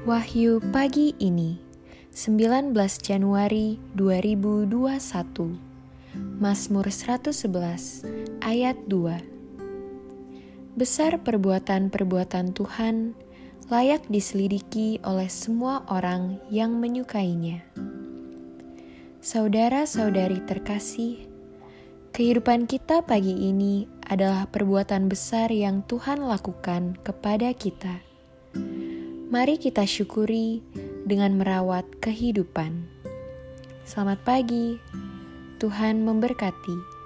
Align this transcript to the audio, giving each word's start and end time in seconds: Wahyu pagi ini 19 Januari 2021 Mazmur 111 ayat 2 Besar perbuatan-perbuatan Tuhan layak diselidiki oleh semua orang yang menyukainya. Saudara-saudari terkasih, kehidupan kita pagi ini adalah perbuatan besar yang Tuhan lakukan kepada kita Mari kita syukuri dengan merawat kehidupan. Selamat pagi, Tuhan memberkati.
Wahyu 0.00 0.64
pagi 0.72 1.12
ini 1.20 1.60
19 2.16 2.72
Januari 3.04 3.76
2021 3.92 4.72
Mazmur 6.40 6.88
111 6.88 8.40
ayat 8.40 8.80
2 8.88 10.80
Besar 10.80 11.20
perbuatan-perbuatan 11.20 12.56
Tuhan 12.56 13.12
layak 13.68 14.08
diselidiki 14.08 15.04
oleh 15.04 15.28
semua 15.28 15.84
orang 15.92 16.40
yang 16.48 16.80
menyukainya. 16.80 17.60
Saudara-saudari 19.20 20.40
terkasih, 20.48 21.28
kehidupan 22.16 22.64
kita 22.64 23.04
pagi 23.04 23.36
ini 23.52 23.84
adalah 24.08 24.48
perbuatan 24.48 25.12
besar 25.12 25.52
yang 25.52 25.84
Tuhan 25.84 26.24
lakukan 26.24 26.96
kepada 27.04 27.52
kita 27.52 28.00
Mari 29.30 29.62
kita 29.62 29.86
syukuri 29.86 30.58
dengan 31.06 31.38
merawat 31.38 31.86
kehidupan. 32.02 32.82
Selamat 33.86 34.18
pagi, 34.26 34.74
Tuhan 35.62 36.02
memberkati. 36.02 36.99